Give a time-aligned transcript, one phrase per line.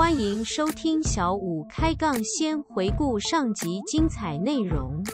[0.00, 5.04] 欢迎收听小五开杠，先回顾上集精彩内容。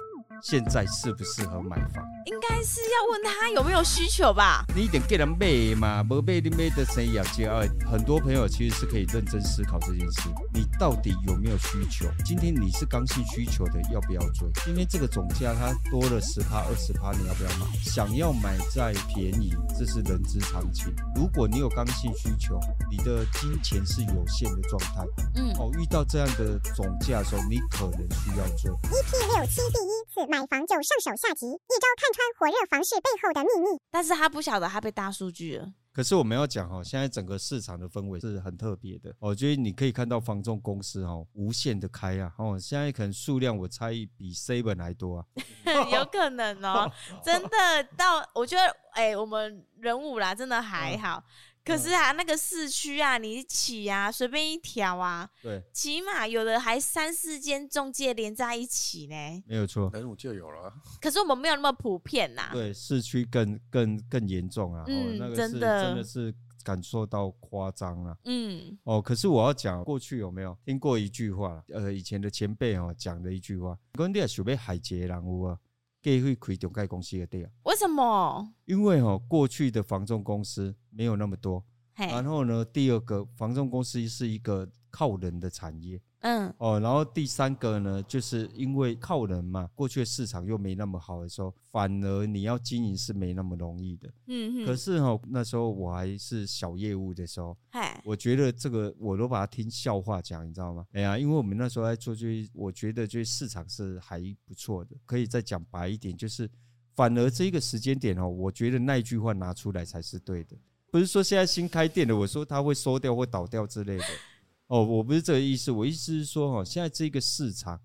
[0.40, 2.04] 现在适不适合买房？
[2.26, 4.65] 应该是要问他有没有需求吧。
[4.75, 7.65] 你一点给人买嘛，没买你买的生意要接二。
[7.88, 10.22] 很多朋友其实是可以认真思考这件事：
[10.52, 12.04] 你到底有没有需求？
[12.25, 14.48] 今天你是刚性需求的，要不要追？
[14.66, 17.66] 因为这个总价它多了十趴二十趴，你要不要买？
[17.80, 20.93] 想要买再便宜，这是人之常情。
[21.14, 22.58] 如果你有刚性需求，
[22.90, 25.06] 你的金钱是有限的状态，
[25.36, 28.68] 嗯，哦，遇到这样的总价的时候，你可能需要追。
[28.90, 33.79] EP 六七第一次买房就上手下集，一招看穿火热房市背后的秘密。
[33.91, 35.73] 但是他不晓得他被大数据了。
[35.93, 39.15] 可是我们要讲哦，现在整个市场的氛围是很特别的。
[39.19, 45.24] 我觉得你可以看到房仲公司哦，无限的开啊，哦，现在可能数量我猜比 Seven 还多啊，
[45.91, 46.91] 有可能哦，
[47.24, 51.19] 真的到我觉得哎、欸，我们人物啦，真的还好。
[51.19, 51.30] 嗯
[51.66, 59.16] 可是啊，那个市区啊，你起啊，随便一条啊，对，起码有的还三四间中介连在一起呢。
[59.45, 60.73] 没有错，南武就有了。
[61.02, 62.51] 可是我们没有那么普遍呐。
[62.52, 64.84] 对，市区更更更严重啊。
[64.86, 66.32] 嗯，哦、那个是真的真的是
[66.62, 68.16] 感受到夸张了。
[68.26, 68.78] 嗯。
[68.84, 71.60] 哦，可是我要讲，过去有没有听过一句话？
[71.70, 75.58] 呃，以前的前辈哦讲的一句话，讲你也想要海劫人物啊。
[76.02, 78.54] 可以会开中介公司的店，为什么？
[78.66, 81.62] 因为哈，过去的房仲公司没有那么多，
[81.94, 86.00] 然后呢，第二个房仲公司是一个靠人的产业。
[86.20, 94.08] 嗯哦，然后第三个呢，就是因为靠人嘛，过去的市场又没那么好的时候，反而你要经营是没那么容易的。
[94.27, 94.66] 嗯嗯。
[94.66, 100.84] 可是哈，那时候我还是小业务的时候，嗨，我觉得这个我都把它听笑话讲，你知道吗？
[100.92, 104.97] 哎呀，因为我们那时候在做，就我觉得就是市场是还不错的。
[105.05, 106.50] 可以再讲白一点，就是
[106.97, 110.56] 反而这个时间点哦，我觉得那一句话拿出来才是对的，
[110.97, 114.05] 不是说现在新开店的，我说它会收掉或倒掉之类的。
[114.69, 117.78] 哦，我不是这个意思，我意思是说，哈，现在这个市场，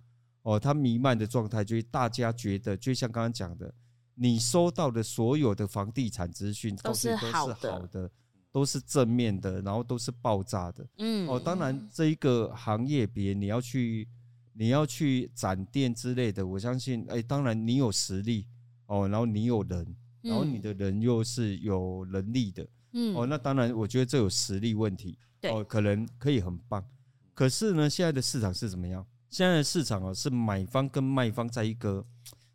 [0.44, 3.74] 哦，它弥漫的状态，就是大家觉得，就像刚刚讲的，
[4.16, 8.10] 你收到的所有的房地产资讯都是好的，
[8.50, 10.88] 都是正面的，然后都是爆炸的。
[11.00, 14.08] 嗯，哦，当然这一个行业别你要去，
[14.54, 18.48] 你要去展店之类的，我相信，哎，当然你有实力，
[18.88, 22.70] 哦，然后你有人，然后你的人又是有能力的，嗯，
[23.16, 25.18] 哦，那当然，我觉得这有实力问题。
[25.44, 26.86] 哦，可能可以很棒，
[27.34, 29.04] 可是呢，现在的市场是怎么样？
[29.32, 32.06] 现在的市场哦，是买方跟卖方在一个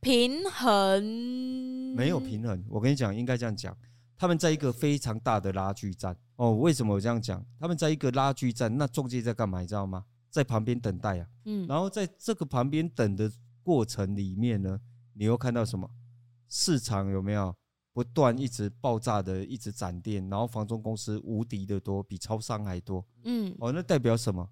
[0.00, 1.02] 平衡，
[1.96, 2.64] 没有平衡。
[2.68, 3.76] 我跟你讲，应该这样讲，
[4.16, 6.16] 他们在一个非常大的拉锯战。
[6.36, 7.44] 哦，为什么我这样讲？
[7.58, 9.60] 他们在一个拉锯战，那中介在干嘛？
[9.60, 10.04] 你知道吗？
[10.30, 11.26] 在旁边等待啊。
[11.46, 13.28] 嗯，然后在这个旁边等的
[13.64, 14.78] 过程里面呢，
[15.14, 15.90] 你又看到什么？
[16.48, 17.52] 市场有没有？
[17.96, 23.02] 不断一直爆炸的，一直展店，然后房中公司无敌的多，比超商还多。
[23.24, 24.46] 嗯，哦，那代表什么？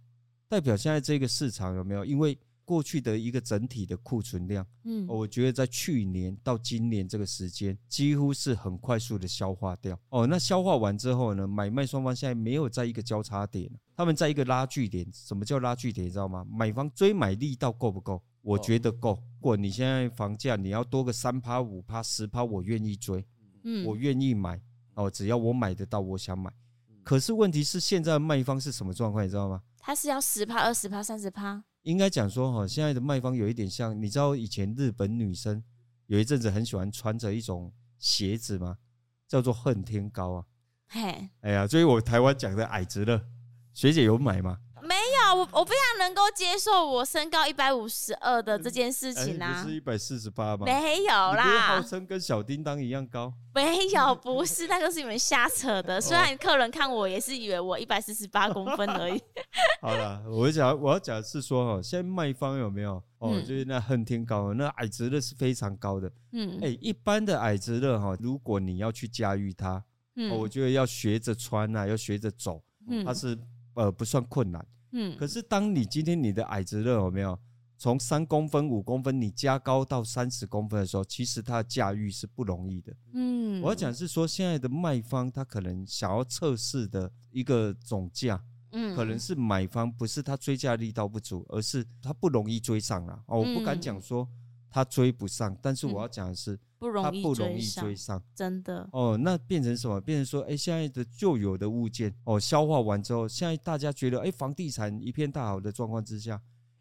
[0.48, 2.06] 代表现在这个市场有没有？
[2.06, 10.00] 因为过去的一个整体的库存量，嗯，我觉得在去年到今年这个时间，几乎是很快速的消化掉。
[10.08, 15.06] 哦，那消化完之后呢，买卖双方现在没有在一个交叉点，他们在一个拉锯点。
[15.12, 16.06] 什么叫拉锯点？
[16.06, 16.46] 你知道吗？
[16.50, 18.22] 买方追买力道够不够？
[18.40, 19.22] 我觉得够。
[19.40, 23.22] 如果你现在房价你要多个三趴、五趴、十趴，我愿意追。
[23.64, 24.60] 嗯，我愿意买
[24.94, 26.52] 哦，只要我买得到，我想买。
[27.02, 29.62] 可是问题是，现在的卖方是什么状况，你知道吗？
[29.78, 31.62] 他是要十趴、二十趴、三十趴。
[31.82, 35.62] 应该讲说哈，现在的卖方有一点像，你知道以前日本女生
[36.06, 38.78] 有一阵子很喜欢穿着一种鞋子吗？
[39.28, 40.44] 叫做恨天高啊。
[40.88, 43.26] 嘿，哎呀，所以我台湾讲的矮子乐，
[43.72, 44.58] 学姐有买吗？
[45.32, 50.64] 我我非常能够接受我身高一百五十二的这件事情啊，不是一百四十八吗？
[50.64, 53.32] 没有啦，号称跟小叮当一样高。
[53.54, 56.00] 没有，不是，那个是你们瞎扯的。
[56.02, 59.22] 虽然客人看我也是以为我一百四十八公分而已。
[59.80, 63.40] 好了，我讲我要讲的是说哈，现在卖方有没有哦？
[63.40, 66.10] 就是那恨天高，那矮直的是非常高的。
[66.32, 69.82] 嗯，哎，一般的矮直的哈，如果你要去驾驭它，
[70.16, 73.38] 嗯，我觉得要学着穿啊，要学着走，嗯，它是
[73.74, 74.66] 呃不算困难。
[74.94, 77.36] 嗯，可是当你今天你的矮子热有没有
[77.76, 82.94] 从三公分、五公分，你加高到三十公分的时候，其实它的驾驭是不容易的。
[83.12, 88.40] 嗯，我要讲是说，现在的卖方他可能想要测试的一个总价，
[88.70, 93.20] 嗯，可能是买方不是他追价力道不足，而是他不容易追上了。
[93.26, 94.26] 哦，我不敢讲说
[94.74, 96.58] 他追不上，但是我要讲的是。
[97.02, 99.16] 他不容易追上，真的哦。
[99.16, 99.98] 那变成什么？
[100.00, 106.38] 变成说，哎，现在的旧有的物件哦，消化完之后，现在大家觉得，哎，房地产一片大好的状况之下，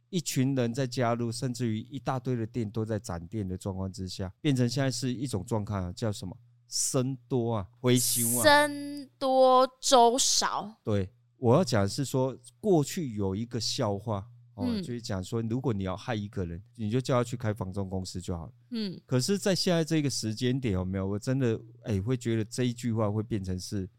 [0.10, 6.36] 一群人在加入，甚至于一大堆的店都在展店的状况之下，变成现在是一种状况，叫什么？
[6.68, 10.76] 僧多啊，回修啊，僧多粥少。
[10.84, 18.54] 对，我要讲的是说，过去有一个笑话哦，就是讲说，如果你要害一个人，你就叫他去开房仲公司就好了。
[18.72, 21.08] 嗯，可是，在现在这个时间点，有没有？
[21.08, 23.90] 我真的哎，会觉得这一句话会变成是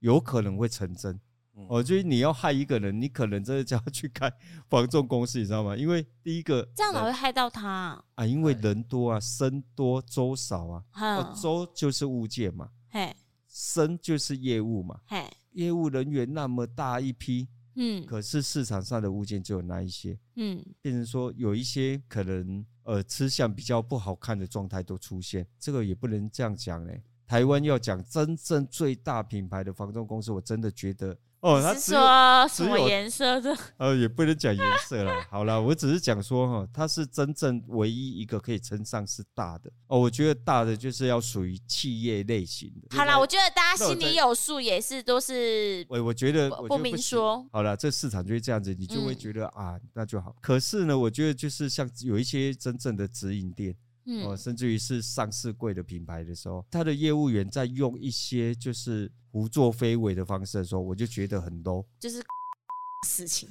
[0.00, 1.20] 有可能会成真。
[1.68, 4.32] 哦，就是你要害一个人，你可能真的叫他去开
[4.68, 5.76] 房仲公司，你知道吗？
[5.76, 8.04] 因为第一个这样哪会害到他啊？
[8.14, 10.84] 啊，因为人多啊，僧多粥少啊。
[10.92, 13.12] 哦，粥就是物件嘛，嘿，
[13.48, 17.48] 僧就是业务嘛，嘿，业务人员那么大一批，
[17.80, 27.02] 嗯，可是市场上的物件就有那一些，嗯，变成说有一些可能呃吃相比较不好看的状态都出现，这个也不能这样讲嘞。
[27.24, 31.16] 台湾要讲真正最大品牌的房仲公司，我真的觉得。
[31.40, 33.56] 哦，他是说什么颜色的？
[33.78, 35.12] 呃，也不能讲颜色了。
[35.30, 39.70] 好了，我只是讲说哈，它是真正唯一一个可以称上是大的。
[39.86, 42.96] 哦，我觉得大的就是要属于企业类型的。
[42.96, 45.86] 好了，我觉得大家心里有数，也是都是。
[45.88, 47.46] 我我觉得不明说。
[47.52, 50.34] 好了，这市场就是这样子，你就会觉得啊，那就好。
[50.40, 53.76] 可是呢，我觉得就是像有一些真正的直营店。
[54.24, 62.20] 哦，甚至于是上市柜的品牌的时候，他的业务员在用一些就是胡作非为的方式的时候，我就觉得很 low，就是
[63.06, 63.48] 事情。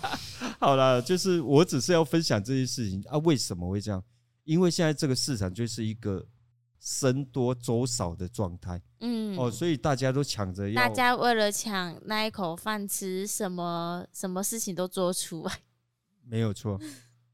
[0.58, 4.02] 好了，就是我只是要分享这些事情啊，为什么会这样？
[4.44, 6.26] 因为现在这个市场就是一个
[6.80, 15.52] 僧多粥少的状态，嗯，哦，所以大家都抢着要，大家为了抢那一口饭吃，什么什么事情都做出来，
[16.24, 16.80] 没有错。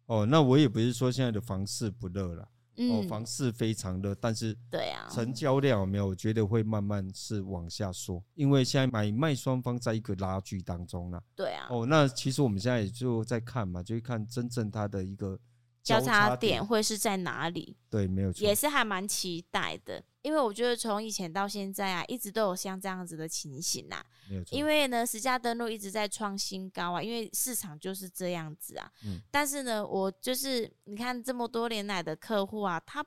[0.06, 2.48] 哦，那我也不是说现在的房市不热了。
[2.90, 6.08] 哦，房市非常热，但是对啊，成交量有没有？
[6.08, 11.22] 我觉得会慢慢是往下缩，因为现在买卖双方在一个拉锯当中了。
[11.36, 11.66] 对啊。
[11.70, 15.38] 哦，那其实我们现在也就在看嘛，就看真正它的一个
[15.82, 17.76] 交叉点会是在哪里。
[17.90, 18.46] 对，没有错。
[18.46, 20.02] 也是还蛮期待的。
[20.22, 24.04] 因为我觉得从以前到现在啊，一直都有像这样子的情形呐。
[24.30, 24.56] 没有错。
[24.56, 28.88] 因为呢，实价登录一直在创新高啊，因为市场就是这样子啊。
[29.04, 29.20] 嗯。
[29.30, 33.04] 但是呢，我就是你看这么多年来的客户啊，他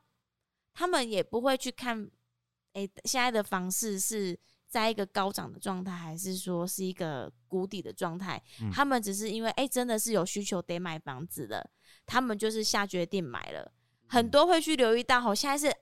[0.73, 2.09] 他们也不会去看，
[2.73, 4.37] 哎，现在的房市是
[4.75, 8.41] 在一个高涨的状态，还是说是一个谷底的状态？
[8.61, 8.69] 嗯。
[8.71, 11.69] 他们只是因为哎，真的是有需求得买房子的，
[12.05, 13.71] 他们就是下决定买了。
[14.07, 15.73] 很多会去留意到，好，现在是。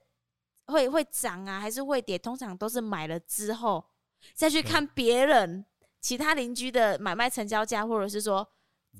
[0.66, 2.18] 会会涨啊，还是会跌？
[2.18, 3.84] 通常都是买了之后
[4.32, 5.62] 再去看别人
[6.00, 8.48] 其他邻居的买卖成交价，或者是说，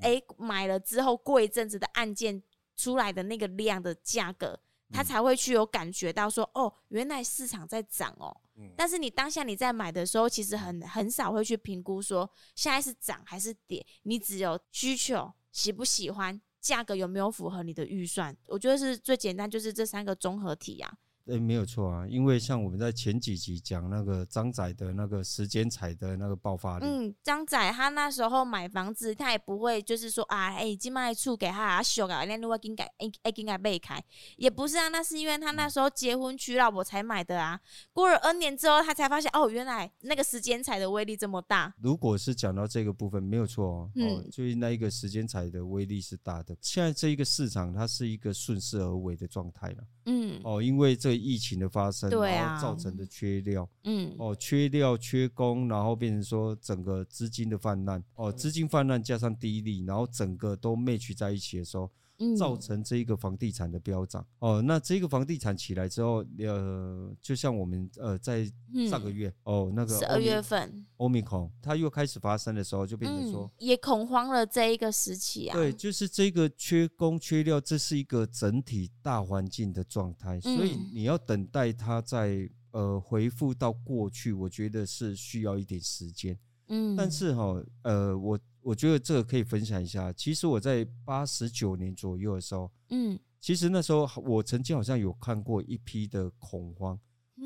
[0.03, 2.43] 哎，买了之后过一阵子的案件
[2.77, 4.61] 出来的那个量的价格，
[4.93, 8.37] 他才会去有感觉到说，哦，原来市场在涨哦。
[8.77, 18.37] 但是你当下你在买的时候，其实很很少会去评估说现在是涨还是跌，你只有需求喜不喜欢，价格有没有符合你的预算。
[18.47, 20.99] 我觉得是最简单，就是这三个综合体呀。
[21.27, 33.99] 对，没有错啊，因为像我们在前几集讲那个张仔的那个时间踩的那个爆发力，嗯，张仔他那时候买房子，他也不会就是说啊，哎，今麦出给他啊修改，那如果给改，哎哎给改备开，
[34.37, 37.59] 也不是啊，那是因为他那时候结婚娶老婆才买的啊，
[37.95, 41.75] 过了 N 年之后，他才发现哦，原来那个时间踩的威力这么大。
[41.81, 46.55] 如果是讲到这个部分，没有错哦，嗯、哦，就是那一个时间财的威力是大的。
[46.61, 49.85] 现在这一个市场，它是一个顺势而为的状态了。
[50.07, 61.91] 嗯，哦，因为这个疫情的发生，然后造成的缺料，嗯，哦，缺料、缺工，然后变成说整个资金的泛滥，哦，资金泛滥加上低利，然后整个都 match 在一起的时候。
[62.39, 64.25] 造成这一个房地产的飙涨。
[64.39, 68.49] 哦，那这个房地产起来之后，呃，就像我们呃在
[68.89, 75.55] 上个月、嗯、哦那个十二月份欧米孔它又开始发生的时候，就变成说、嗯、也恐慌了这一个时期啊。
[75.57, 86.39] 对，就是这个缺工缺料，这是一个整体大环境的状态，所以你要等待它再呃回复到过去，我觉得是需要一点时间。
[86.69, 88.39] 嗯，但是哈呃我。
[88.65, 90.11] 我觉得这个可以分享一下。
[90.15, 96.99] 其实我在八十九年左右的时候，嗯，其实那时候我曾经好像有看过一批的恐慌，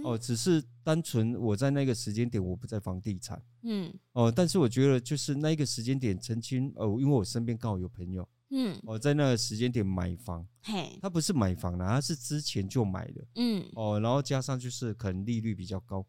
[0.05, 16.05] 哦，只是单纯我在那个时间点我不在房地产，嗯，哦，但是我觉得就是那个时间点曾经，呃，因为我身边刚好有朋友，嗯，哦在那个时间点买房，嘿，他不是买房啦，他是之前就买的，嗯，哦，然后加上就是可能利率比较高。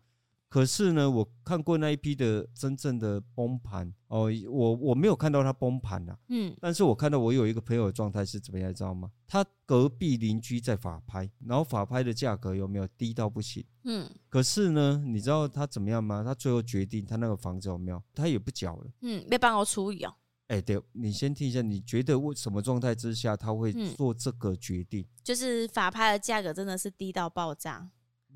[0.49, 9.11] 可是呢，我看过那一批的真正的崩盘哦，我我没有看到它崩盘呐，嗯，但是我看到我有一个朋友的状态是怎么样，你知道吗？
[9.27, 13.63] 他隔壁邻居在法拍，然后法拍的价格有没有低到不行？
[13.83, 16.23] 嗯，可是呢，你知道他怎么样吗？
[16.25, 20.15] 他最后决定他那个房子有没有，他也不缴了，嗯，没办法处理哦。
[20.47, 25.05] 哎，对，你先听一下，你觉得为什么状态之下他会做这个决定？
[25.23, 27.91] 就是法拍的价格真的是低到爆炸，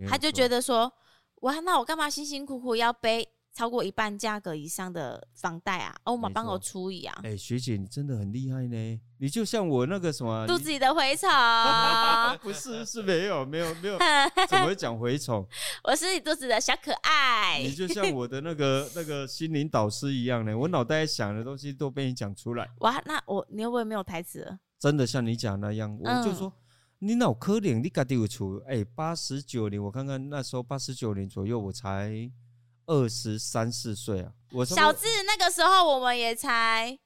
[0.08, 0.93] 他就觉得说。
[1.43, 7.13] 哇，那我干嘛辛辛苦苦要背超过一半价格以上的房贷啊，欧玛帮我出一啊。
[7.21, 11.29] 哎、欸，学姐你真的很厉害呢，你就像我那个什么肚子里的蛔虫，
[12.41, 13.97] 不是是没有没有没有，
[14.47, 15.45] 怎么会讲蛔虫？
[15.83, 17.59] 我是你肚子的小可爱。
[17.62, 22.69] 你就像我的那个那个心灵导师一样呢，我脑袋想的东西都被你讲出来。
[22.79, 24.57] 哇，那我你会不会没有台词？
[24.79, 26.47] 真的像你讲那样，我就说。
[26.47, 26.53] 嗯
[27.05, 28.63] 你脑壳灵，你家己有厝？
[28.65, 32.31] 哎，八十九年，我看看那时候八十九年左右，我才
[32.86, 34.31] 二十三四岁啊。
[34.53, 36.98] 我小智那个时候我们也才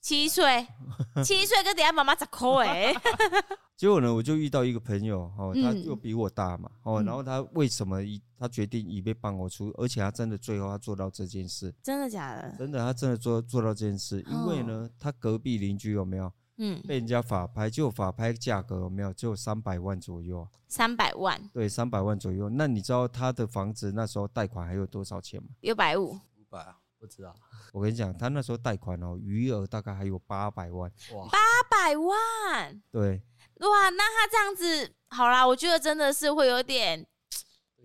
[0.00, 0.64] 七岁，
[1.26, 2.94] 七岁跟等下妈妈十块哎。
[3.76, 12.54] 结果呢，我就遇到一个朋友，哦，他就比我大嘛，哦，然后他为什么一他决定一被帮我出，而且他真的最后他做到这件事，真的假的？
[12.56, 16.32] 真的，他真的做做到这件事，因为呢，他隔壁邻居有没有？
[16.62, 19.10] 嗯，被人家法拍，就法拍价格有没有？
[19.14, 20.46] 就三百万左右。
[20.68, 22.50] 三百万，对，三百万左右。
[22.50, 25.48] 那你知道他的房子那时候贷款还有多少钱吗？
[25.62, 26.76] 六百五，五百啊？
[26.98, 27.34] 不知道。
[27.72, 30.92] 我跟你讲，他那时候贷款哦，余额大概还有八百万。
[31.14, 31.38] 哇，八
[31.70, 32.82] 百万？
[32.92, 33.22] 对。
[33.60, 37.06] 哇，那他这样子，好啦，我觉得真的是会有点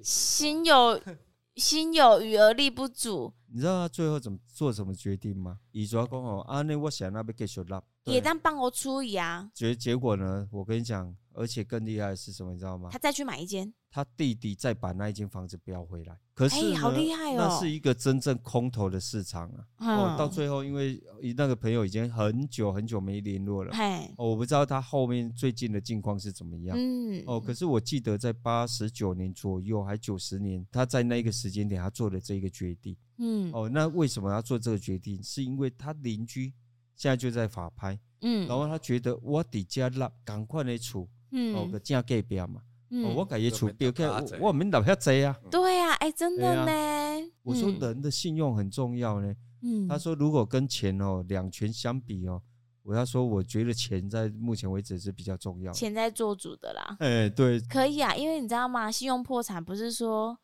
[0.03, 1.01] 心有
[1.55, 3.33] 心有余而力不足。
[3.47, 5.59] 你知道他最后怎么做什么决定吗？
[5.71, 7.81] 伊说讲哦，啊，那我想那边继续拉。
[8.05, 9.49] 也当帮我处理啊。
[9.53, 10.47] 结结果呢？
[10.51, 12.53] 我跟你讲，而且更厉害的是什么？
[12.53, 12.89] 你知道吗？
[12.91, 16.15] 他再去买一间，他弟弟再把那一间房子标回来。
[16.35, 17.35] 可是，好厉害哦！
[17.37, 19.65] 那是一个真正空头的市场啊。
[19.77, 21.01] 哦，到最后，因为
[21.35, 23.73] 那个朋友已经很久很久没联络了。
[24.17, 26.77] 哦，我不知道他后面最近的境况是怎么样。
[26.77, 27.23] 嗯。
[27.25, 32.95] 哦，可是我记得在八十九年左右，还九十年，他在那个时间点，他做了这个决定。
[33.17, 33.49] 嗯。
[33.51, 35.23] 哦，那为什么要做这个决定？
[35.23, 36.53] 是因为他邻居。
[36.95, 44.05] 现在就在法拍，嗯，然后他觉得我底家立赶快来处，嗯，哦个正隔壁嘛，嗯，我改业处标开，
[44.39, 52.41] 我们老要贼啊，对啊，哎，真的呢，我说人的信用很重要呢，嗯，他说如果跟钱哦两权相比哦，
[52.83, 58.91] 我要说我觉得钱在目前为止是比较重要，钱在做主的啦，哎，对，可以啊，因为你知道吗？
[58.91, 60.37] 信用破产不是说。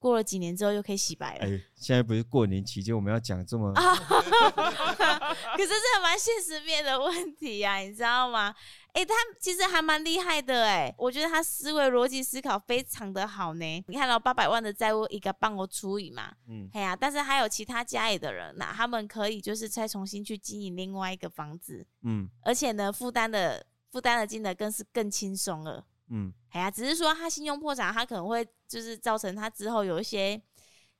[0.00, 1.44] 过了几年之后又可以洗白了。
[1.44, 8.52] 哎，现在不是过年期间，我们要讲这么， 可是这蛮现实面的问题呀，你知道吗？
[8.94, 13.84] 哎，他其实还蛮厉害的哎，我觉得他思维逻辑思考非常的好呢。
[13.86, 25.84] 你看到八百万的债务一个帮我处理嘛，嗯，哎呀，但是还有其他家里的人，那他们可以就是再重新去经营另外一个房子，嗯，而且呢，负担的负担的金额更是更轻松了。
[26.08, 30.40] 嗯，哎呀，只是说他信用破产，他可能会就是造成他之后有一些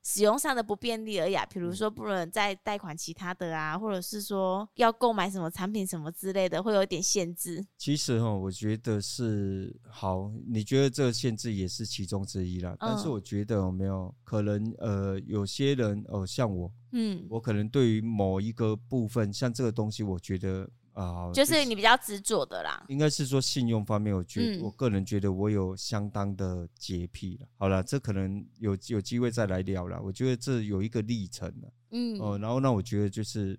[0.03, 7.65] 使用上的不便利而已啊，比如说不能再贷款其他的啊，或者是说要购买什么产品什么之类的，会有点限制。
[7.77, 12.75] 其实哈，我觉得是好，你觉得这个限制也是其中之一啦。
[12.77, 20.69] 但是我觉得有没有可能，呃，有些人哦，像我，嗯，我可能对于某一个部分，像这个东西，我觉得。
[20.93, 22.83] 啊，就是你比较执着的啦。
[22.89, 27.47] 应该是说信用方面，我觉我个人觉得我有相当的洁癖了。
[27.57, 30.01] 好了，这可能有有机会再来聊了。
[30.01, 31.73] 我觉得这有一个历程了。
[31.91, 33.57] 嗯，哦、呃，然后那我觉得就是，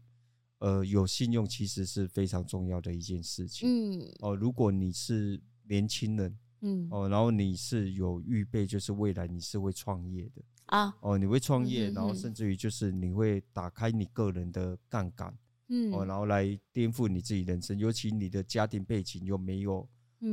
[0.58, 3.68] 呃，有信用其实是非常重要的一件事情。
[3.68, 15.34] 嗯，哦、呃，如果你是年轻人，嗯，哦、呃，然后你是有预备，就是未来你是会创业的啊，哦、呃，你会创业，然后甚至于就是你会打开你个人的杠杆。
[15.68, 19.88] 嗯，哦，然后来颠覆你自己人生，尤其你的家庭背景又没有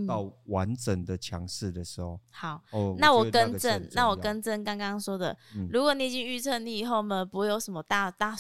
[0.08, 2.20] 到完整的强势的时候。
[2.30, 5.38] 好，哦，那我更正，那我更正刚刚说的，
[5.72, 8.36] 如果你已经预测你以后呢不会有什么大大。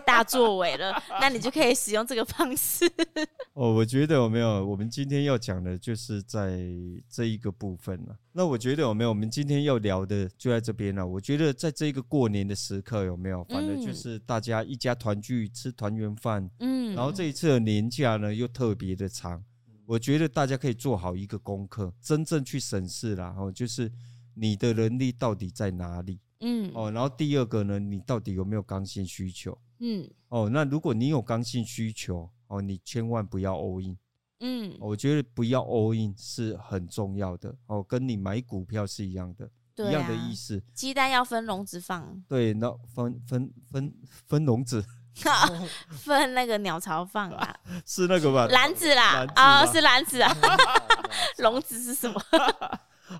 [0.06, 2.84] 大作为了，那你就可以使用这个方式。
[3.54, 4.64] 哦，我觉得有没有？
[4.64, 6.60] 我们今天要讲的就是在
[7.08, 8.16] 这一个部分了。
[8.32, 9.10] 那我觉得有没有？
[9.10, 11.06] 我们今天要聊的就在这边了。
[11.06, 13.44] 我觉得在这个过年的时刻有没有？
[13.44, 16.50] 反正就是大家一家团聚吃团圆饭。
[16.58, 16.94] 嗯。
[16.94, 19.42] 然后这一次的年假呢又特别的长，
[19.86, 23.34] 我觉得大家可以做好一个功课，真正去审视啦。
[23.38, 23.90] 哦，就是
[24.34, 26.18] 你的能力到底在哪里？
[26.40, 26.70] 嗯。
[26.74, 29.56] 哦，然后第二个呢，你到底有没有刚性需求？
[29.80, 33.96] 嗯，哦，那如果你有刚性需求，哦，你千万不要 all in。
[34.40, 40.62] 嗯，我觉得不要 all in 是很重要的，哦，跟你买股票是一样的，一样的意思。
[40.74, 42.22] 鸡蛋要分笼子放。
[42.28, 43.94] 对，那分分分
[44.26, 44.84] 分笼子，
[45.88, 48.46] 分那个鸟巢放啊， 是那个吧？
[48.48, 50.36] 篮子啦，啊，哦，是篮子啊，
[51.38, 52.20] 笼子是什么？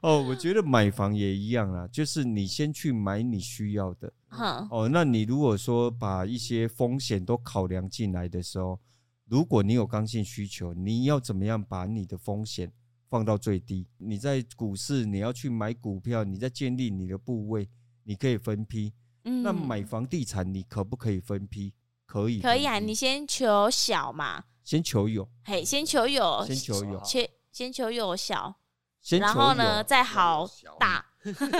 [0.04, 4.12] 哦，我觉得买房也一样啦，就是你先去买你需要的。
[4.38, 8.78] 嗯、哦，那你如果说把一些风险都考量进来的时候，
[9.24, 12.70] 如果你有刚性需求，你要怎么样把你的风险
[13.08, 13.86] 放到最低？
[13.96, 17.66] 你在股市你要去买股票，你在建立你的部位，
[18.02, 18.92] 你可以分批。
[19.24, 21.72] 嗯，那买房地产你可不可以分批？
[22.04, 22.78] 可以，可以啊。
[22.78, 28.56] 你先求小嘛，先求有，嘿，先求有，先求有，先先求有小，
[29.04, 30.48] 先求有，然后呢再好
[30.80, 31.04] 大，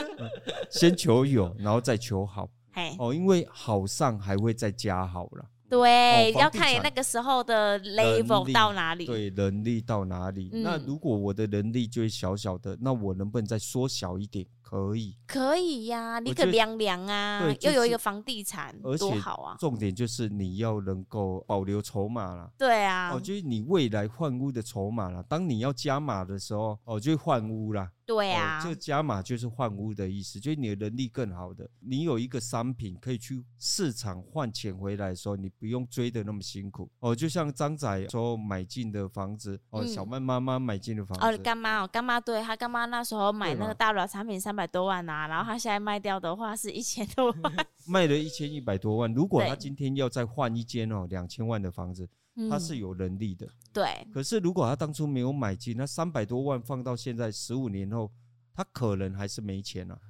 [0.70, 5.44] 先求有，然后再求好，嘿，哦，因为好上还会再加好了。
[5.68, 10.48] 对，要看你那个时候的 level 到哪里，对，能力到哪里。
[10.52, 14.46] 嗯、那如果我的能力就小小的，那我能不能再缩小一点？
[14.74, 19.56] 可以，可以呀、啊，你可凉凉啊，对，又有一个房地产，多好啊！
[19.56, 22.50] 重点就是你要能够保留筹码啦。
[22.58, 25.24] 对啊，哦，就是你未来换屋的筹码啦。
[25.28, 27.88] 当你要加码的时候，哦，就换屋啦。
[28.06, 36.90] 对啊，这个加码就是换屋的意思，就是你的能力更好的，你有一个商品可以去市场换钱回来的时候，你不用追的那么辛苦。
[36.98, 49.12] 哦，就像张仔说买进的房子，哦，小曼妈妈买进的房子，哦，干妈哦，干妈对他干妈那时候买那个大楼产品三百多万啊，然后他现在卖掉的话是一千多万， 卖了一千一百多万。
[49.12, 52.08] 如果他今天要再换一间哦两千万的房子。
[52.50, 54.06] 他是有能力的，嗯、对。
[54.12, 58.10] 可是如果他当初没有买进，那三百多万放到现在十五年后，
[58.52, 60.00] 他可能还是没钱了、啊。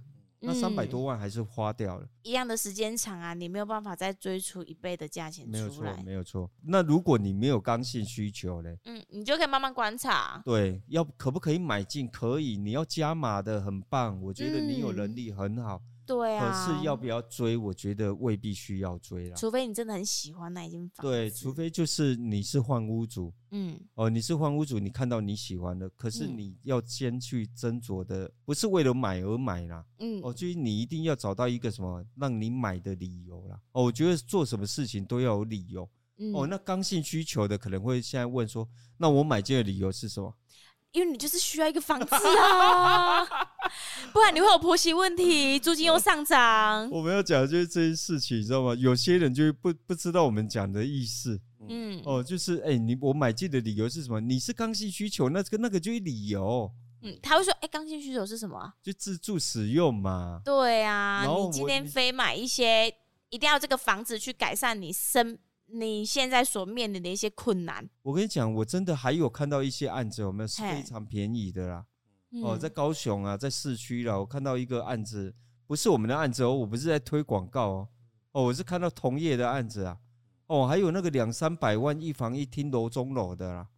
[0.44, 2.04] 那三百多万还是花掉了。
[2.04, 5.58] 嗯、一样的时间长啊，你没有办法再追出一倍的价钱出来。
[5.58, 6.50] 没有错，没有错。
[6.62, 8.78] 那如果你没有刚性需求嘞？
[8.84, 10.42] 嗯，你就可以慢慢观察。
[10.44, 12.08] 对，要可不可以买进？
[12.08, 14.20] 可以，你要加码的很棒。
[14.22, 15.76] 我觉得你有能力很好。
[15.76, 17.56] 嗯对啊，可是要不要追？
[17.56, 19.36] 我觉得未必需要追了。
[19.36, 21.04] 除非你真的很喜欢那一间房。
[21.04, 33.60] 对，除非就是你是换屋主，嗯，哦，你是换屋主，你看到你喜欢的，可是你要先去斟酌的，不是为了买而买啦，嗯，哦，就是你一定要找到一个什么让你买的理由啦。
[33.72, 35.88] 哦，我觉得做什么事情都要有理由。
[36.16, 38.68] 嗯，哦，那刚性需求的可能会现在问说，
[38.98, 40.32] 那我买这个理由是什么？
[40.94, 43.24] 因为你就是需要一个房子啊，
[44.12, 46.88] 不然你会有婆媳问题，租金又上涨。
[46.88, 48.72] 我们要讲的就是这些事情，你知道吗？
[48.76, 51.40] 有些人就不不知道我们讲的意思。
[51.68, 54.20] 嗯，哦，就是哎、欸，你我买进的理由是什么？
[54.20, 56.70] 你是刚性需求，那个那个就是理由。
[57.02, 58.74] 嗯，他会说，哎、欸，刚性需求是什么？
[58.80, 60.40] 就自住使用嘛。
[60.44, 62.86] 对啊，你今天非买一些，
[63.30, 65.36] 一定要这个房子去改善你生。
[65.66, 71.86] 你现在所面临的一些困难，我跟你讲，我真的还有看到一些案子，有没有是非常便宜的啦？
[72.42, 75.34] 哦，在高雄啊，在市区啦，我看到一个案子，
[75.66, 77.88] 不是我们的案子哦，我不是在推广告哦，
[78.32, 79.98] 哦，我是看到同业的案子啊，
[80.46, 83.68] 哦，还有那个两三百万一房一厅楼中楼的啦，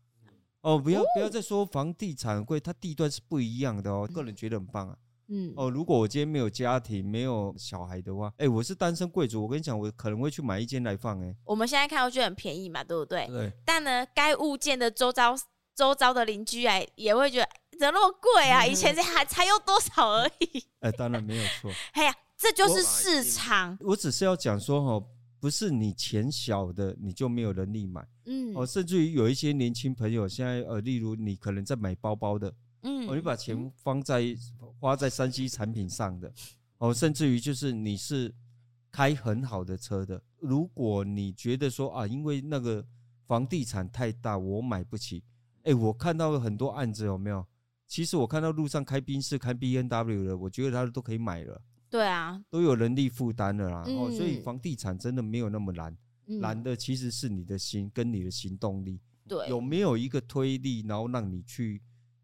[0.63, 4.97] 哦，不要不要再说房地产贵，它地段是不一样的哦，个人觉得很棒啊。
[5.29, 11.27] 嗯哦，如果我今天没有家庭，没有小孩的话，哎、欸，我是单身贵族，我跟你讲，我可能会去买一间来放、欸。
[11.29, 13.27] 哎，我们现在看到就很便宜嘛，对不对？
[13.27, 13.53] 对。
[13.65, 15.37] 但呢，该物件的周遭
[15.75, 18.65] 周遭的邻居哎，也会觉得怎么那么贵啊？
[18.65, 20.65] 以前这还才用多少而已。
[20.81, 21.71] 哎、欸，当然没有错。
[21.95, 23.77] 哎呀，这就是市场。
[23.81, 25.07] 我，我只是要讲说哈，
[25.41, 28.07] 不是你钱小的你就没有能力买。
[28.27, 28.55] 嗯。
[28.55, 32.55] 哦，甚至于有一些年轻朋友现在呃，例如你可能在买包包的。
[32.83, 34.23] 嗯，哦，你把钱放在
[34.79, 36.33] 花在三 C 产品上的，
[36.79, 38.35] 哦，甚至于就是你是
[38.93, 42.87] 开很好的车的，如果你觉得说啊，因为那个
[43.27, 45.23] 房地产太大，我买不起。
[45.65, 47.47] 哎，我看到了很多案子，有没有？
[47.87, 51.61] 其实我看到路上开宾士、开 B N W 的，我觉得他都可以买了。
[51.89, 53.85] 对啊，都有能力负担了啦。
[53.87, 59.01] 哦，所以房地产真的没有那么难，难的其实是你的心跟你的行动力。
[59.27, 61.83] 对，有没有一个推力，然后让你去。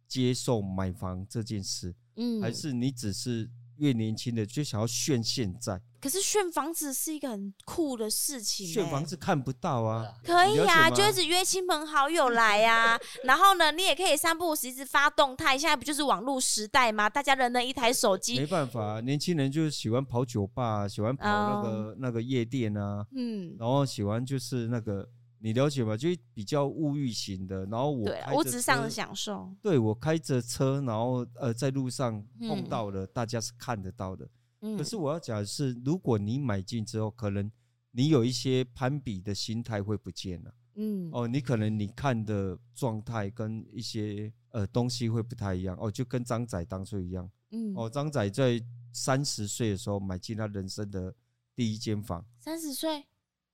[0.08, 5.80] 接受买房这件事，嗯，还是你只是越年轻的就想要炫现在？
[6.00, 10.12] 可是炫房子是一个很酷的事情，欸，炫房子看不到啊。
[10.24, 13.00] 可以啊，就一直约亲朋好友来呀，啊。
[13.22, 15.56] 然后呢，你也可以三不五时一直发动态。
[15.56, 17.08] 现在不就是网络时代吗？
[17.08, 18.36] 大家人人一台手机。
[18.36, 25.08] 没办法，年轻人就是喜欢跑酒吧，喜欢跑那个、哦、那个夜店啊，嗯，然后喜欢就是那个。
[25.44, 25.96] 你了解吗？
[25.96, 29.52] 就比较物欲型的，然后我对物质上的享受。
[29.60, 34.28] 对，我开着车，然后呃在路上碰到了，大家是看得到的。
[34.60, 34.78] 嗯。
[34.78, 37.50] 可是我要讲的是，如果你买进之后，可能
[37.90, 40.54] 你有一些攀比的心态会不见了。
[40.76, 41.10] 嗯。
[41.12, 45.76] 哦，你可能你看的状态跟一些呃东西会不太一样。
[45.80, 47.28] 哦，就跟张仔当初一样。
[47.50, 47.74] 嗯。
[47.74, 51.12] 哦，张仔在三十岁的时候买进他人生的
[51.56, 52.24] 第一间房。
[52.38, 53.06] 三十岁。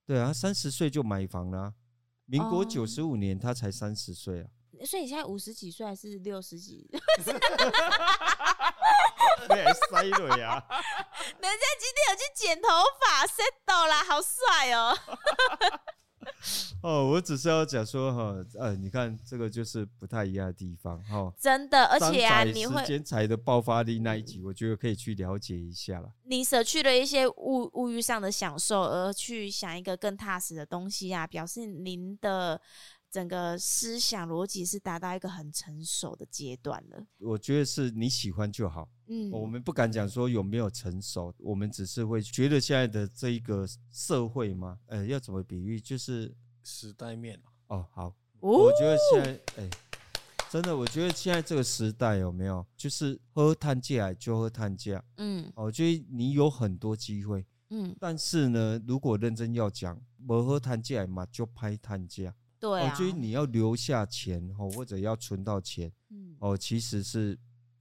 [0.05, 1.73] 对啊，三十岁就买房了啊。
[2.29, 4.47] 民国九十五年，他才三十岁啊。
[4.85, 6.87] 所以你现在五十几岁还是六十几？
[9.49, 10.63] 没塞了呀。
[11.41, 12.67] 人家今天有去剪头
[13.01, 14.95] 发，settle 啦，好帅哦。
[16.81, 21.33] 哦，我只是要讲说哈，呃，你看这个就是不太一样的地方哈。
[21.39, 26.11] 真的，而且啊，你会时间财的爆发力那一集，我觉得可以去了解一下了。
[26.23, 32.61] 你舍去了一些物物欲上的享受，而去想一个更踏实的东西啊，表示您的。
[33.11, 37.03] 整个思想逻辑是达到一个很成熟的阶段了。
[37.17, 38.87] 我觉得是你喜欢就好。
[39.07, 45.81] 嗯，我们不敢讲说有没有成熟，我们只是会觉得现在的这一个社会嘛，呃，要怎么比喻？
[45.81, 46.31] 就是
[46.63, 48.07] 时代面哦，好，
[48.39, 49.69] 哦、我觉得现在，哎，
[50.49, 55.03] 真的，我觉得现在这个时代有没有，就是喝碳价就喝碳价。
[55.17, 57.45] 嗯，我觉得你有很多机会。
[57.69, 62.33] 嗯，但是呢，如果认真要讲，不喝碳价嘛，就拍碳价。
[62.59, 67.37] 对啊，所以你要留下钱哦，或者要存到钱，嗯，哦，其实是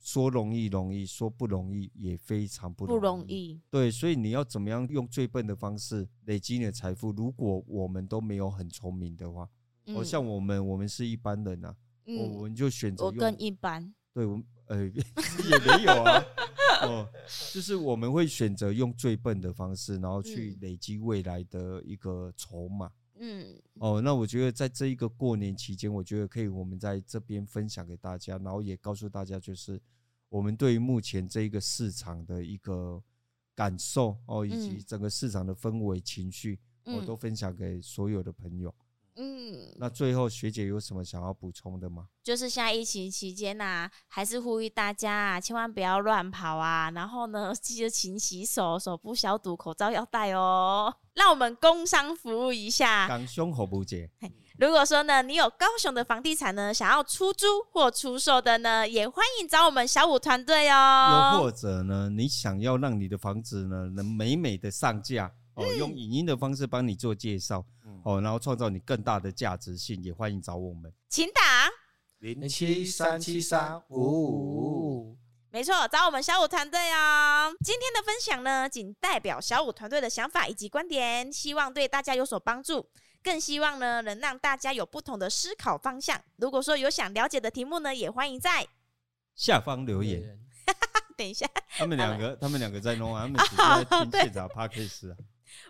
[0.09, 2.99] 说容易容易，说不容易也非常不容易。
[2.99, 3.61] 不容易。
[3.69, 7.13] 对，所以你要怎么样用最笨的方式累积你的财富？
[7.13, 9.47] 如果我们都没有很聪明的话，
[9.89, 13.15] 哦，像我们，我们是一般人呐，我们就选择用。
[13.15, 13.93] 我跟一般。
[14.15, 16.25] 对，我呃也没有啊，
[16.85, 17.07] 哦，
[17.53, 22.91] 就是我们会选择用最笨的方式，然后去累积未来的一个筹码。
[23.21, 29.79] 嗯，哦，那我觉得在这一个过年期间，我觉得可以我们在这边分享给大家，然后也告诉大家，就是
[30.29, 33.03] 我们对于目前这一个市场的一个
[33.55, 38.75] 感受哦，以及整个市场的氛围情绪，我都分享给所有的朋友。
[39.21, 42.09] 嗯，那最后学姐有什么想要补充的吗？
[42.23, 50.95] 就是现在疫情期间呐、啊，还是呼吁大家啊，千万不要乱跑啊，然后呢， 记得勤洗手，手部消毒，口罩要戴哦。
[51.15, 54.09] 让我们工商服务一下，港胸口不姐。
[54.59, 61.33] 如果说呢，你有高雄的房地产呢，想要出租或出售的呢，也欢迎找我们小五团队哦。
[61.35, 65.31] 又或者呢，你想要让你的房子呢，能美美的上架。
[65.55, 71.69] 哦，用影音的方式帮你做介绍，嗯、哦，然后创造你更大的价值性，也欢迎找我们，请打
[72.19, 75.19] 零七三七三五五五，
[75.51, 77.53] 没错，找我们小五团队哦。
[77.65, 82.89] 今天的分享呢，仅代表小五团队的想法以及观点，希望对大家有所帮助，
[83.29, 86.19] 更希望呢，能让大家有不同的思考方向。
[86.37, 88.67] 如果说有想了解的题目呢，也欢迎在
[89.35, 90.41] 下方留言。
[91.15, 93.29] 等一下， 他们两个，他们两个在弄啊，
[93.91, 95.17] 他们直接在听现场 Podcast 啊。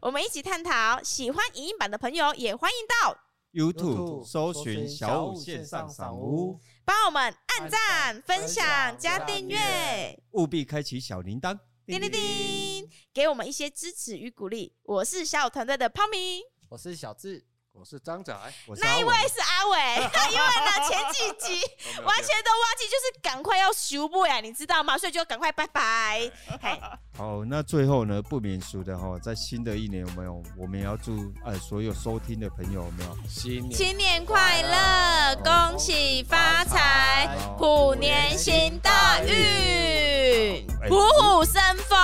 [0.01, 3.19] 我们一起探讨，喜欢影音版的朋友也欢迎到
[3.53, 14.77] YouTube 搜寻小五线上赏屋，帮我们按赞、分享、加订阅，务必开启小铃铛，叮叮叮，给我们一些支持与鼓励。
[14.85, 17.43] 我是小五团队的泡米，我是小智。
[17.79, 18.35] 我是张仔，
[18.79, 19.79] 那一位是阿伟，
[20.33, 21.61] 因为呢前几集
[22.03, 24.99] 完全都忘记，就是赶快要熟不呀，你知道吗？
[24.99, 26.29] 所以就赶快拜拜。
[27.17, 30.43] 好，那最后呢不免俗的哈，在新的一年有没有？
[30.57, 41.97] 我们也要祝呃所有收听的朋友有没有新年新年快乐，恭喜发财，虎年行大运，虎虎生风，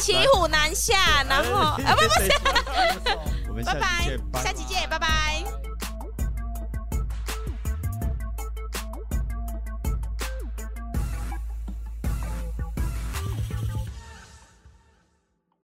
[0.00, 3.39] 骑虎难下，然后啊不不是。
[3.60, 4.42] 我们下期见，拜拜。
[4.42, 5.49] 下期见，拜拜。